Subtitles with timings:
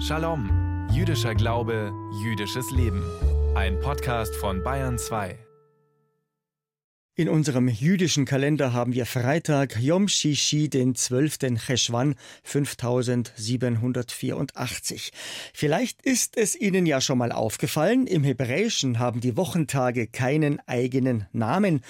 [0.00, 3.02] Shalom, jüdischer Glaube, jüdisches Leben.
[3.54, 5.38] Ein Podcast von Bayern 2.
[7.14, 11.38] In unserem jüdischen Kalender haben wir Freitag Yom Shishi, den 12.
[11.64, 15.12] Cheshwan 5784.
[15.54, 21.26] Vielleicht ist es Ihnen ja schon mal aufgefallen, im Hebräischen haben die Wochentage keinen eigenen
[21.32, 21.80] Namen.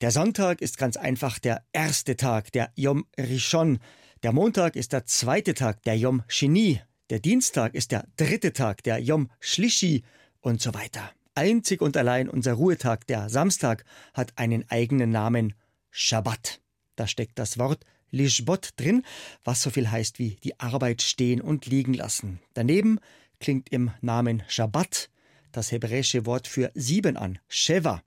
[0.00, 3.80] Der Sonntag ist ganz einfach der erste Tag, der Yom Rishon.
[4.22, 6.82] Der Montag ist der zweite Tag, der Yom Shini.
[7.08, 10.04] Der Dienstag ist der dritte Tag, der Yom Shlishi
[10.40, 11.10] und so weiter.
[11.34, 15.54] Einzig und allein unser Ruhetag, der Samstag, hat einen eigenen Namen
[15.90, 16.60] Shabbat.
[16.96, 19.06] Da steckt das Wort Lishbot drin,
[19.42, 22.40] was so viel heißt wie die Arbeit stehen und liegen lassen.
[22.52, 23.00] Daneben
[23.38, 25.08] klingt im Namen Shabbat
[25.50, 28.02] das hebräische Wort für sieben an, Sheva.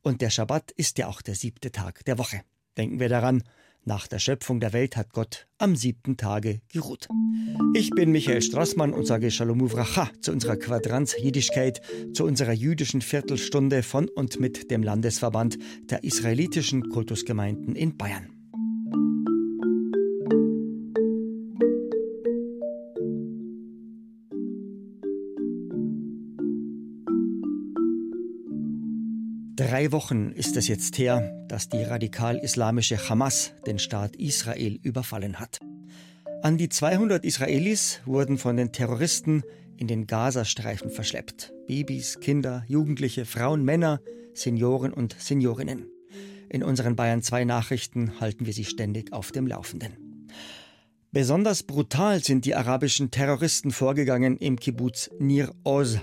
[0.00, 2.40] Und der Shabbat ist ja auch der siebte Tag der Woche.
[2.78, 3.44] Denken wir daran,
[3.90, 7.08] nach der Schöpfung der Welt hat Gott am siebten Tage geruht.
[7.74, 11.80] Ich bin Michael Strassmann und sage Shalom Uvracha zu unserer Quadranz Jiddischkeit,
[12.14, 15.58] zu unserer jüdischen Viertelstunde von und mit dem Landesverband
[15.90, 18.39] der israelitischen Kultusgemeinden in Bayern.
[29.70, 35.60] Drei Wochen ist es jetzt her, dass die radikal-islamische Hamas den Staat Israel überfallen hat.
[36.42, 39.44] An die 200 Israelis wurden von den Terroristen
[39.76, 41.52] in den Gazastreifen verschleppt.
[41.68, 44.00] Babys, Kinder, Jugendliche, Frauen, Männer,
[44.34, 45.86] Senioren und Seniorinnen.
[46.48, 50.26] In unseren Bayern 2 Nachrichten halten wir sie ständig auf dem Laufenden.
[51.12, 56.00] Besonders brutal sind die arabischen Terroristen vorgegangen im Kibbutz Nir Oz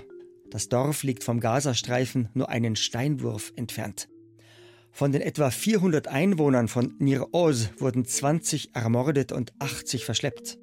[0.50, 4.08] das Dorf liegt vom Gazastreifen nur einen Steinwurf entfernt.
[4.90, 10.58] Von den etwa 400 Einwohnern von Nir Oz wurden 20 ermordet und 80 verschleppt.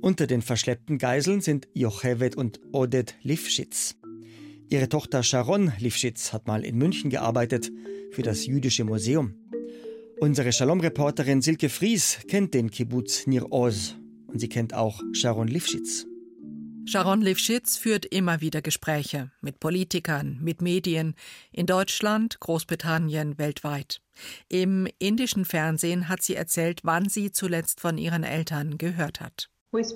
[0.00, 3.96] Unter den verschleppten Geiseln sind Jochevet und Oded Lifschitz.
[4.68, 7.70] Ihre Tochter Sharon Lifschitz hat mal in München gearbeitet
[8.10, 9.34] für das Jüdische Museum.
[10.18, 13.96] Unsere Shalom-Reporterin Silke Fries kennt den Kibbutz Nir Oz
[14.26, 16.06] und sie kennt auch Sharon Lifschitz.
[16.84, 21.14] Sharon Lifschitz führt immer wieder Gespräche mit Politikern, mit Medien
[21.52, 24.02] in Deutschland, Großbritannien, weltweit.
[24.48, 29.51] Im indischen Fernsehen hat sie erzählt, wann sie zuletzt von ihren Eltern gehört hat.
[29.74, 29.86] Wir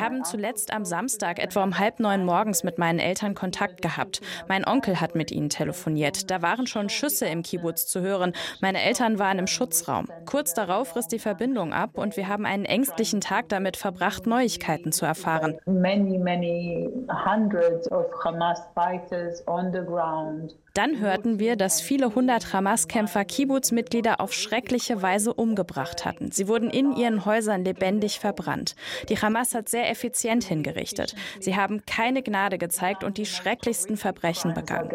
[0.00, 4.22] haben zuletzt am Samstag etwa um halb neun morgens mit meinen Eltern Kontakt gehabt.
[4.48, 6.30] Mein Onkel hat mit ihnen telefoniert.
[6.30, 8.32] Da waren schon Schüsse im Kibbutz zu hören.
[8.62, 10.06] Meine Eltern waren im Schutzraum.
[10.24, 14.92] Kurz darauf riss die Verbindung ab und wir haben einen ängstlichen Tag damit verbracht, Neuigkeiten
[14.92, 15.58] zu erfahren.
[15.66, 16.88] Many, many
[17.26, 20.56] hundreds of Hamas fighters on the ground.
[20.74, 26.30] Dann hörten wir, dass viele hundert Hamas-Kämpfer Kibbutz-Mitglieder auf schreckliche Weise umgebracht hatten.
[26.30, 28.76] Sie wurden in ihren Häusern lebendig verbrannt.
[29.08, 31.14] Die Hamas hat sehr effizient hingerichtet.
[31.40, 34.90] Sie haben keine Gnade gezeigt und die schrecklichsten Verbrechen begangen.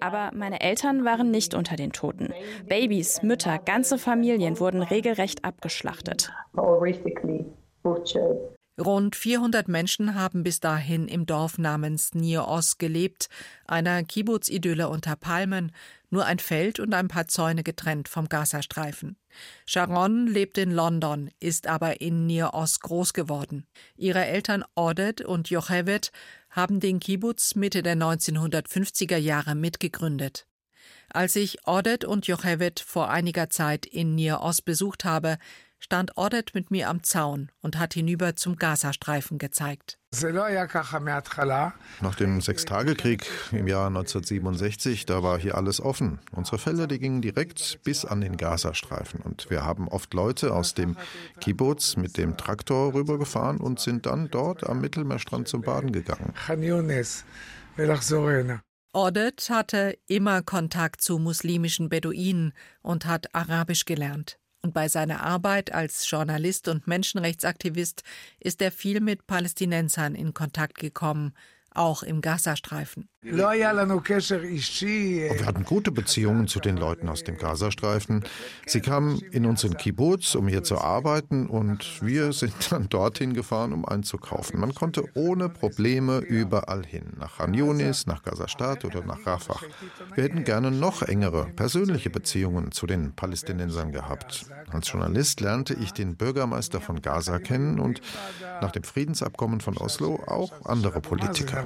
[0.00, 2.32] Aber meine Eltern waren nicht unter den Toten.
[2.68, 6.32] Babys, Mütter, ganze Familien wurden regelrecht abgeschlachtet.
[8.78, 13.30] Rund 400 Menschen haben bis dahin im Dorf namens Nios gelebt,
[13.64, 15.72] einer Kibbutz-Idylle unter Palmen,
[16.10, 19.16] nur ein Feld und ein paar Zäune getrennt vom Gazastreifen.
[19.64, 23.66] Sharon lebt in London, ist aber in Nios groß geworden.
[23.96, 26.12] Ihre Eltern Odet und Jochevet
[26.50, 30.46] haben den Kibbutz Mitte der 1950er Jahre mitgegründet.
[31.08, 35.38] Als ich Odet und Jochevet vor einiger Zeit in Nios besucht habe,
[35.78, 39.98] stand Odet mit mir am Zaun und hat hinüber zum Gazastreifen gezeigt.
[42.00, 46.20] Nach dem Sechstagekrieg im Jahr 1967, da war hier alles offen.
[46.32, 49.20] Unsere Felder, die gingen direkt bis an den Gazastreifen.
[49.20, 50.96] Und wir haben oft Leute aus dem
[51.40, 56.32] Kibbutz mit dem Traktor rübergefahren und sind dann dort am Mittelmeerstrand zum Baden gegangen.
[58.94, 64.38] Odet hatte immer Kontakt zu muslimischen Beduinen und hat Arabisch gelernt.
[64.66, 68.02] Und bei seiner Arbeit als Journalist und Menschenrechtsaktivist
[68.40, 71.34] ist er viel mit Palästinensern in Kontakt gekommen,
[71.76, 73.08] auch im Gazastreifen.
[73.28, 73.46] Wir
[75.46, 78.22] hatten gute Beziehungen zu den Leuten aus dem Gazastreifen.
[78.66, 83.72] Sie kamen in unseren Kibbutz, um hier zu arbeiten, und wir sind dann dorthin gefahren,
[83.72, 84.60] um einzukaufen.
[84.60, 89.58] Man konnte ohne Probleme überall hin, nach Han Yunis, nach Gazastadt oder nach Rafah.
[90.14, 94.46] Wir hätten gerne noch engere persönliche Beziehungen zu den Palästinensern gehabt.
[94.70, 98.00] Als Journalist lernte ich den Bürgermeister von Gaza kennen und
[98.60, 101.65] nach dem Friedensabkommen von Oslo auch andere Politiker.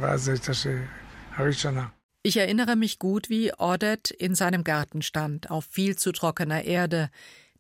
[2.23, 7.11] Ich erinnere mich gut, wie Ordet in seinem Garten stand, auf viel zu trockener Erde,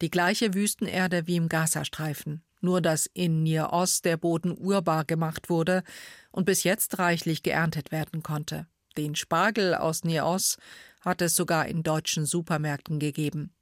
[0.02, 5.48] die gleiche Wüstenerde wie im Gazastreifen, nur dass in Nir Ost der Boden urbar gemacht
[5.48, 5.82] wurde
[6.30, 8.66] und bis jetzt reichlich geerntet werden konnte.
[8.96, 10.58] Den Spargel aus Nir Ost
[11.00, 13.54] hat es sogar in deutschen Supermärkten gegeben.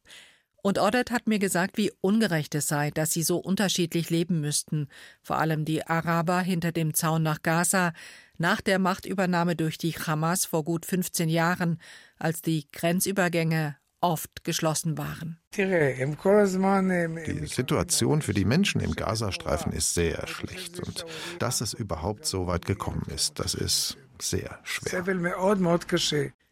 [0.60, 4.88] Und Ordet hat mir gesagt, wie ungerecht es sei, dass sie so unterschiedlich leben müssten,
[5.22, 7.92] vor allem die Araber hinter dem Zaun nach Gaza,
[8.38, 11.81] nach der Machtübernahme durch die Hamas vor gut 15 Jahren,
[12.19, 15.40] als die Grenzübergänge oft geschlossen waren.
[15.56, 20.81] Die Situation für die Menschen im Gazastreifen ist sehr schlecht.
[20.81, 21.05] Und
[21.38, 25.05] dass es überhaupt so weit gekommen ist, das ist sehr schwer.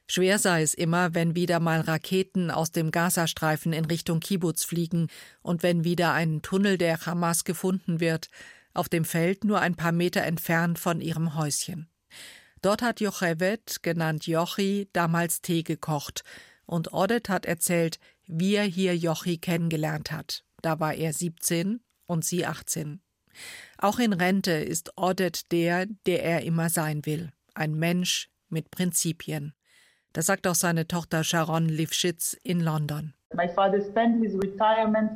[0.08, 5.08] Schwer sei es immer, wenn wieder mal Raketen aus dem Gazastreifen in Richtung Kibbutz fliegen
[5.42, 8.30] und wenn wieder ein Tunnel der Hamas gefunden wird,
[8.76, 11.88] auf dem Feld nur ein paar Meter entfernt von ihrem Häuschen.
[12.62, 16.24] Dort hat Jochevet, genannt Jochi, damals Tee gekocht,
[16.64, 20.44] und Odet hat erzählt, wie er hier Jochi kennengelernt hat.
[20.62, 23.00] Da war er 17 und sie 18.
[23.78, 27.30] Auch in Rente ist Odet der, der er immer sein will.
[27.54, 29.54] Ein Mensch mit Prinzipien.
[30.12, 33.14] Das sagt auch seine Tochter Sharon Lifshitz in London.
[33.34, 35.10] My father spent his retirement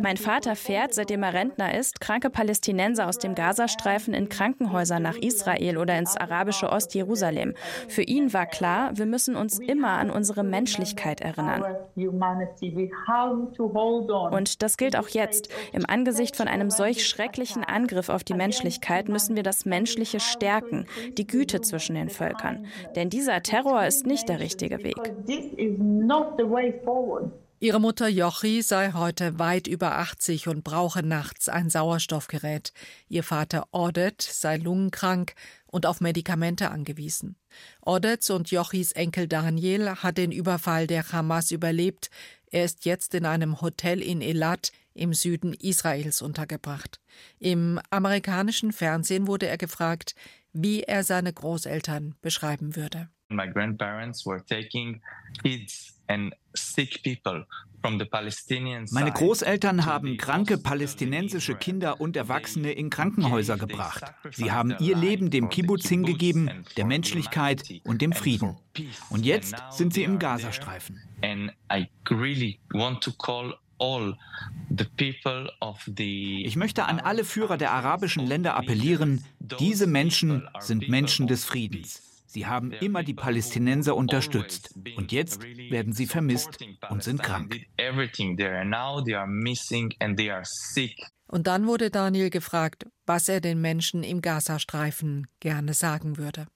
[0.00, 5.16] mein Vater fährt, seitdem er Rentner ist, kranke Palästinenser aus dem Gazastreifen in Krankenhäuser nach
[5.16, 7.54] Israel oder ins arabische Ostjerusalem.
[7.88, 11.64] Für ihn war klar, wir müssen uns immer an unsere Menschlichkeit erinnern.
[14.32, 15.48] Und das gilt auch jetzt.
[15.72, 20.86] Im Angesicht von einem solch schrecklichen Angriff auf die Menschlichkeit müssen wir das Menschliche stärken,
[21.16, 22.66] die Güte zwischen den Völkern.
[22.96, 24.98] Denn dieser Terror ist nicht der richtige Weg.
[27.60, 32.72] Ihre Mutter Jochi sei heute weit über 80 und brauche nachts ein Sauerstoffgerät.
[33.08, 35.34] Ihr Vater Odet sei lungenkrank
[35.66, 37.34] und auf Medikamente angewiesen.
[37.84, 42.10] Odets und Jochis Enkel Daniel hat den Überfall der Hamas überlebt.
[42.46, 47.00] Er ist jetzt in einem Hotel in Elat im Süden Israels untergebracht.
[47.40, 50.14] Im amerikanischen Fernsehen wurde er gefragt,
[50.52, 53.08] wie er seine Großeltern beschreiben würde.
[53.30, 55.00] My grandparents were taking
[55.42, 55.98] kids
[58.90, 64.04] meine Großeltern haben kranke palästinensische Kinder und Erwachsene in Krankenhäuser gebracht.
[64.32, 68.56] Sie haben ihr Leben dem Kibbutz hingegeben, der Menschlichkeit und dem Frieden.
[69.10, 71.00] Und jetzt sind sie im Gazastreifen.
[76.42, 79.24] Ich möchte an alle Führer der arabischen Länder appellieren,
[79.60, 82.07] diese Menschen sind Menschen des Friedens.
[82.28, 86.58] Sie haben immer die Palästinenser unterstützt und jetzt werden sie vermisst
[86.90, 87.56] und sind krank.
[91.30, 96.46] Und dann wurde Daniel gefragt, was er den Menschen im Gazastreifen gerne sagen würde.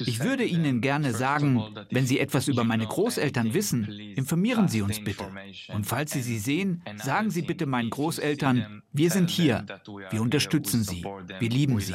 [0.00, 5.02] Ich würde Ihnen gerne sagen, wenn Sie etwas über meine Großeltern wissen, informieren Sie uns
[5.02, 5.24] bitte.
[5.68, 9.64] Und falls Sie sie sehen, sagen Sie bitte meinen Großeltern, wir sind hier,
[10.10, 11.94] wir unterstützen Sie, wir lieben Sie.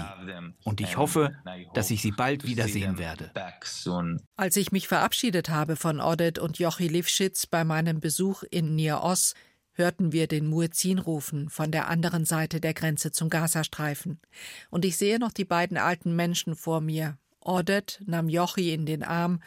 [0.63, 1.35] Und ich hoffe,
[1.73, 3.29] dass ich Sie bald wiedersehen werde.
[4.37, 9.03] Als ich mich verabschiedet habe von Odet und Jochi Lifschitz bei meinem Besuch in Nir
[9.03, 9.33] Oz,
[9.73, 14.21] hörten wir den Muezzin rufen von der anderen Seite der Grenze zum Gazastreifen.
[14.69, 19.03] Und ich sehe noch die beiden alten Menschen vor mir, Ordet nahm Jochi in den
[19.03, 19.41] Arm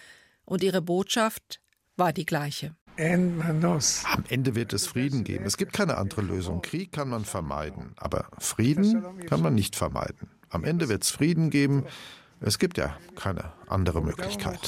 [0.45, 1.61] und ihre Botschaft
[1.97, 2.75] war die gleiche.
[2.99, 5.45] Am Ende wird es Frieden geben.
[5.45, 6.63] Es gibt keine andere Lösung.
[6.63, 10.31] Krieg kann man vermeiden, aber Frieden kann man nicht vermeiden.
[10.49, 11.85] Am Ende wird es Frieden geben.
[12.41, 14.59] Es gibt ja keine andere Möglichkeit.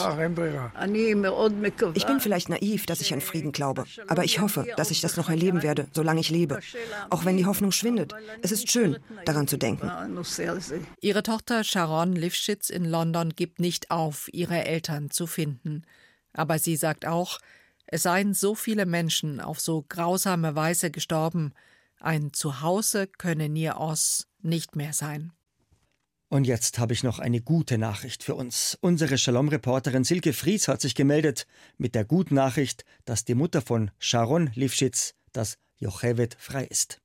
[1.95, 5.17] Ich bin vielleicht naiv, dass ich an Frieden glaube, aber ich hoffe, dass ich das
[5.17, 6.61] noch erleben werde, solange ich lebe.
[7.11, 8.15] Auch wenn die Hoffnung schwindet.
[8.43, 9.91] Es ist schön, daran zu denken.
[11.01, 15.83] Ihre Tochter Sharon Lifschitz in London gibt nicht auf, ihre Eltern zu finden.
[16.33, 17.39] Aber sie sagt auch,
[17.87, 21.53] es seien so viele Menschen auf so grausame Weise gestorben,
[22.01, 25.33] ein Zuhause könne Nir Oz nicht mehr sein.
[26.31, 28.77] Und jetzt habe ich noch eine gute Nachricht für uns.
[28.83, 31.47] Unsere Shalom-Reporterin Silke Fries hat sich gemeldet
[31.79, 37.01] mit der guten Nachricht, dass die Mutter von Sharon Lifschitz, das Jochevet, frei ist.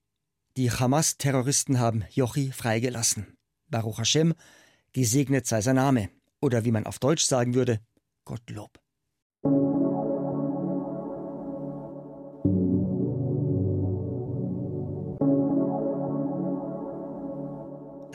[0.57, 3.37] Die Hamas-Terroristen haben Jochi freigelassen.
[3.69, 4.33] Baruch Hashem,
[4.91, 6.09] gesegnet sei sein Name.
[6.41, 7.79] Oder wie man auf Deutsch sagen würde,
[8.25, 8.82] Gottlob.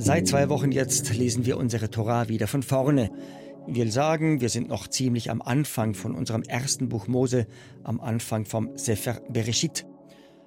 [0.09, 3.11] Seit zwei Wochen jetzt lesen wir unsere Torah wieder von vorne.
[3.67, 7.47] Will sagen, wir sind noch ziemlich am Anfang von unserem ersten Buch Mose,
[7.85, 9.85] am Anfang vom Sefer Bereshit.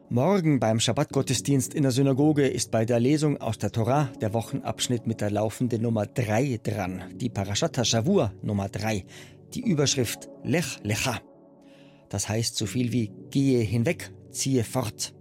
[0.10, 5.06] Morgen beim Schabbatgottesdienst in der Synagoge ist bei der Lesung aus der Torah der Wochenabschnitt
[5.06, 9.06] mit der laufenden Nummer 3 dran, die Parashat HaShavua Nummer 3,
[9.54, 11.20] die Überschrift Lech Lecha.
[12.10, 15.14] Das heißt so viel wie gehe hinweg, ziehe fort.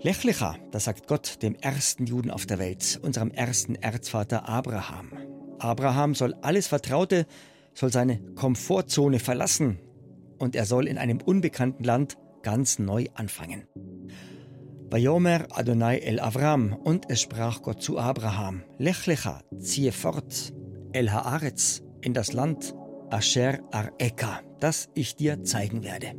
[0.00, 5.10] Lech Lecha, das sagt Gott dem ersten Juden auf der Welt, unserem ersten Erzvater Abraham.
[5.58, 7.26] Abraham soll alles Vertraute,
[7.74, 9.80] soll seine Komfortzone verlassen
[10.38, 13.66] und er soll in einem unbekannten Land ganz neu anfangen.
[14.88, 20.54] Vayomer Adonai el Avram, und es sprach Gott zu Abraham, Lech lecha, ziehe fort,
[20.92, 22.72] el Haaretz, in das Land,
[23.10, 26.14] Asher Areka, das ich dir zeigen werde.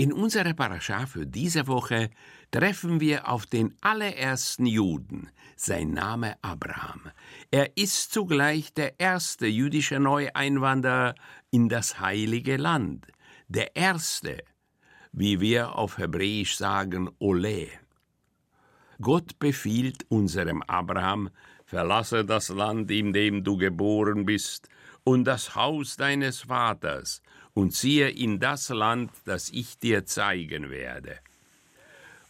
[0.00, 2.08] In unserer Parascha für diese Woche
[2.50, 7.10] treffen wir auf den allerersten Juden, sein Name Abraham.
[7.50, 11.14] Er ist zugleich der erste jüdische Neueinwanderer
[11.50, 13.08] in das heilige Land,
[13.48, 14.38] der erste,
[15.12, 17.68] wie wir auf Hebräisch sagen, Ole.
[19.02, 21.28] Gott befiehlt unserem Abraham,
[21.66, 24.70] verlasse das Land, in dem du geboren bist,
[25.04, 27.20] und das Haus deines Vaters,
[27.60, 31.18] und ziehe in das Land, das ich dir zeigen werde.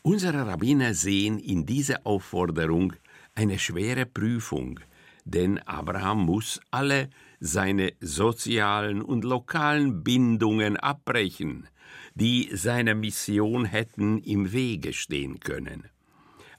[0.02, 2.94] Unsere Rabbiner sehen in dieser Aufforderung
[3.36, 4.80] eine schwere Prüfung,
[5.24, 11.68] denn Abraham muss alle seine sozialen und lokalen Bindungen abbrechen,
[12.16, 15.84] die seiner Mission hätten im Wege stehen können.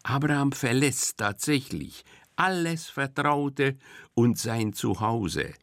[0.04, 2.06] Abraham verlässt tatsächlich
[2.38, 3.76] alles Vertraute
[4.14, 5.54] und sein Zuhause,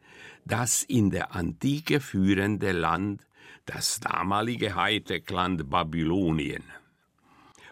[0.49, 3.27] das in der Antike führende Land,
[3.67, 6.65] das damalige Hightech-Land Babylonien.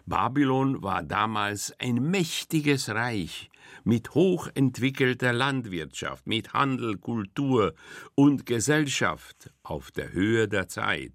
[0.05, 3.49] Babylon war damals ein mächtiges Reich
[3.83, 7.73] mit hochentwickelter Landwirtschaft, mit Handel, Kultur
[8.13, 11.13] und Gesellschaft auf der Höhe der Zeit.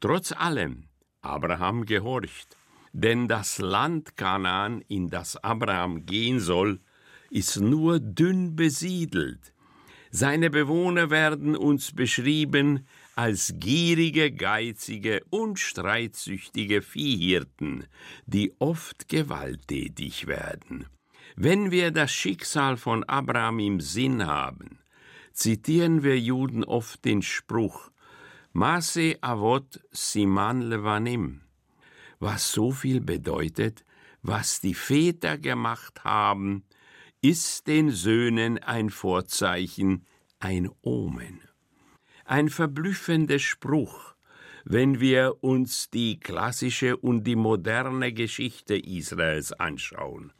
[0.00, 0.84] Trotz allem,
[1.20, 2.56] Abraham gehorcht,
[2.92, 6.80] denn das Land Kanaan, in das Abraham gehen soll,
[7.30, 9.52] ist nur dünn besiedelt.
[10.14, 17.86] Seine Bewohner werden uns beschrieben als gierige, geizige und streitsüchtige Viehhirten,
[18.26, 20.86] die oft gewalttätig werden.
[21.34, 24.80] Wenn wir das Schicksal von Abraham im Sinn haben,
[25.32, 27.90] zitieren wir Juden oft den Spruch
[28.52, 31.40] Maase Avot Siman Levanim,
[32.20, 33.82] was so viel bedeutet,
[34.20, 36.64] was die Väter gemacht haben,
[37.22, 40.04] ist den Söhnen ein Vorzeichen,
[40.40, 41.40] ein Omen.
[42.24, 44.16] Ein verblüffender Spruch,
[44.64, 50.32] wenn wir uns die klassische und die moderne Geschichte Israels anschauen.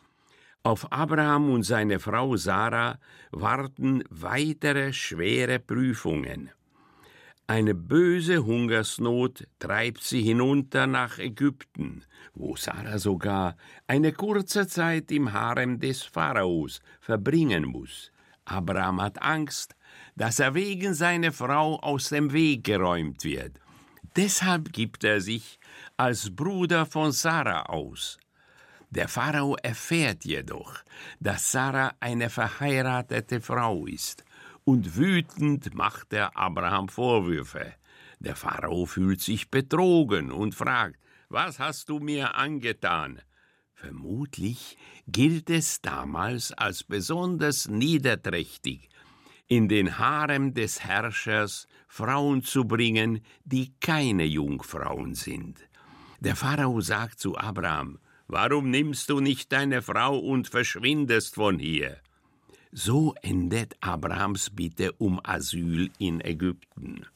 [0.65, 2.99] Auf Abraham und seine Frau Sarah
[3.31, 6.51] warten weitere schwere Prüfungen.
[7.49, 13.57] Eine böse Hungersnot treibt sie hinunter nach Ägypten, wo Sarah sogar
[13.87, 18.13] eine kurze Zeit im Harem des Pharaos verbringen muss.
[18.45, 19.75] Abraham hat Angst,
[20.15, 23.59] dass er wegen seiner Frau aus dem Weg geräumt wird.
[24.17, 25.59] Deshalb gibt er sich
[25.97, 28.19] als Bruder von Sarah aus.
[28.91, 30.83] Der Pharao erfährt jedoch,
[31.19, 34.25] dass Sarah eine verheiratete Frau ist
[34.65, 37.75] und wütend macht er Abraham Vorwürfe.
[38.21, 43.21] Der Pharao fühlt sich betrogen und fragt, was hast du mir angetan?
[43.75, 44.77] Vermutlich
[45.09, 48.89] gilt es damals als besonders niederträchtig,
[49.49, 55.59] in den Harem des Herrschers Frauen zu bringen, die keine Jungfrauen sind.
[56.21, 62.01] Der Pharao sagt zu Abraham, Warum nimmst du nicht deine Frau und verschwindest von hier?
[62.73, 67.07] So endet Abrahams Bitte um Asyl in Ägypten.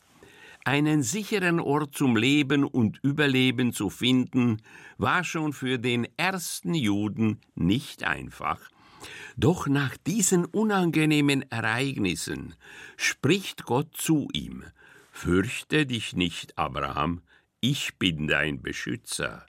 [0.64, 4.60] Einen sicheren Ort zum Leben und Überleben zu finden,
[4.98, 8.60] war schon für den ersten Juden nicht einfach.
[9.36, 12.54] Doch nach diesen unangenehmen Ereignissen
[12.96, 14.64] spricht Gott zu ihm
[15.16, 17.22] Fürchte dich nicht, Abraham,
[17.60, 19.46] ich bin dein Beschützer.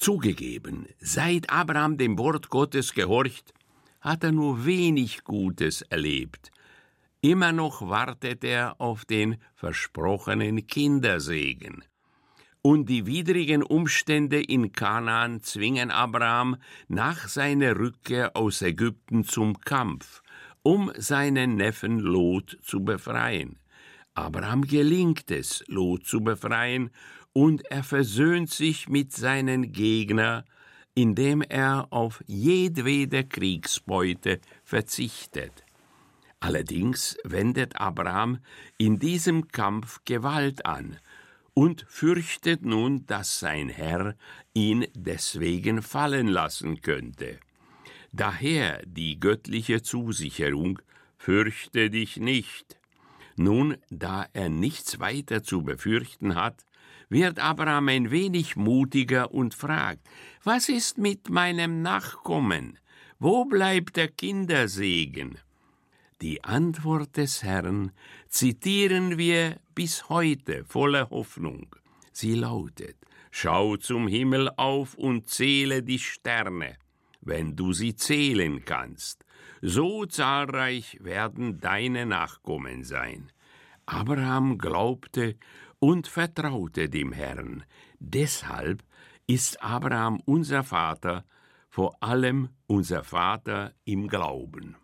[0.00, 3.54] Zugegeben, seit Abraham dem Wort Gottes gehorcht,
[4.06, 6.52] hat er nur wenig Gutes erlebt.
[7.22, 11.82] Immer noch wartet er auf den versprochenen Kindersegen.
[12.62, 20.22] Und die widrigen Umstände in Kanaan zwingen Abraham nach seiner Rückkehr aus Ägypten zum Kampf,
[20.62, 23.58] um seinen Neffen Lot zu befreien.
[24.14, 26.90] Abraham gelingt es, Lot zu befreien,
[27.32, 30.44] und er versöhnt sich mit seinen Gegnern,
[30.96, 35.64] indem er auf jedwede Kriegsbeute verzichtet.
[36.40, 38.38] Allerdings wendet Abraham
[38.78, 40.98] in diesem Kampf Gewalt an,
[41.52, 44.14] und fürchtet nun, dass sein Herr
[44.52, 47.40] ihn deswegen fallen lassen könnte.
[48.12, 50.78] Daher die göttliche Zusicherung,
[51.16, 52.78] fürchte dich nicht.
[53.36, 56.66] Nun, da er nichts weiter zu befürchten hat,
[57.08, 60.06] wird Abraham ein wenig mutiger und fragt,
[60.42, 62.78] was ist mit meinem Nachkommen?
[63.18, 65.38] Wo bleibt der Kindersegen?
[66.20, 67.92] Die Antwort des Herrn
[68.28, 71.76] zitieren wir bis heute voller Hoffnung.
[72.12, 72.96] Sie lautet,
[73.38, 76.78] Schau zum Himmel auf und zähle die Sterne,
[77.20, 79.26] wenn du sie zählen kannst.
[79.60, 83.30] So zahlreich werden deine Nachkommen sein.
[83.84, 85.36] Abraham glaubte
[85.78, 87.64] und vertraute dem Herrn.
[87.98, 88.82] Deshalb
[89.26, 91.24] ist Abraham unser Vater,
[91.68, 94.76] vor allem unser Vater im Glauben.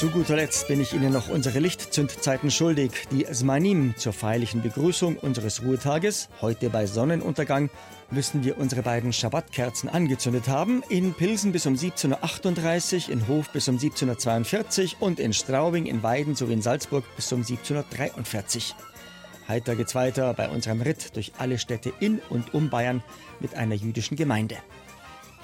[0.00, 5.18] Zu guter Letzt bin ich Ihnen noch unsere Lichtzündzeiten schuldig, die Zmanim zur feierlichen Begrüßung
[5.18, 6.30] unseres Ruhetages.
[6.40, 7.68] Heute bei Sonnenuntergang
[8.10, 10.82] müssen wir unsere beiden Schabbatkerzen angezündet haben.
[10.88, 15.84] In Pilsen bis um 17.38 Uhr, in Hof bis um 17.42 Uhr und in Straubing,
[15.84, 18.76] in Weiden sowie in Salzburg bis um 17.43 Uhr.
[19.48, 23.02] Heiter geht's weiter bei unserem Ritt durch alle Städte in und um Bayern
[23.38, 24.56] mit einer jüdischen Gemeinde.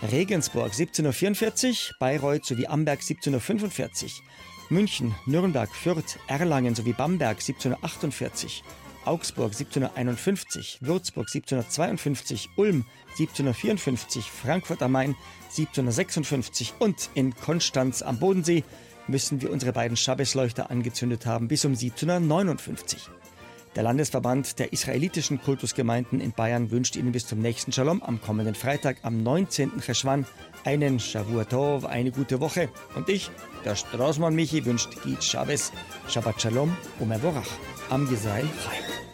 [0.02, 4.22] Regensburg 1744, Bayreuth sowie Amberg 1745,
[4.68, 8.62] München, Nürnberg, Fürth, Erlangen sowie Bamberg 1748,
[9.06, 12.84] Augsburg 1751, Würzburg 1752, Ulm
[13.18, 18.64] 1754, Frankfurt am Main 1756 und in Konstanz am Bodensee
[19.08, 23.08] müssen wir unsere beiden Schabbesleuchter angezündet haben bis um 1759.
[23.76, 28.54] Der Landesverband der israelitischen Kultusgemeinden in Bayern wünscht Ihnen bis zum nächsten Shalom am kommenden
[28.54, 29.82] Freitag am 19.
[29.82, 30.24] Cheshvan
[30.64, 32.70] einen Shavuot eine gute Woche.
[32.94, 33.30] Und ich,
[33.66, 35.72] der Straßmann Michi, wünscht Gid Shabbos,
[36.08, 37.50] Shabbat Shalom, Omer Borach,
[37.90, 39.05] am Yisrael Chai.